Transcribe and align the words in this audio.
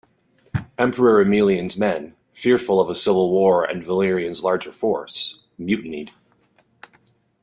Emperor 0.79 1.21
Aemilian's 1.21 1.77
men, 1.77 2.15
fearful 2.31 2.81
of 2.81 2.89
a 2.89 2.95
civil 2.95 3.29
war 3.29 3.63
and 3.63 3.83
Valerian's 3.83 4.43
larger 4.43 4.71
force, 4.71 5.43
mutinied. 5.59 6.09